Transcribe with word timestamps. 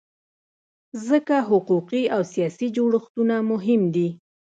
ځکه 1.07 1.35
حقوقي 1.49 2.03
او 2.15 2.21
سیاسي 2.33 2.67
جوړښتونه 2.77 3.35
مهم 3.51 3.81
دي. 3.95 4.09